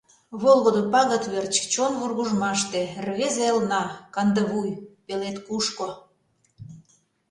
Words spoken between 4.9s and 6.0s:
Пелед кушко.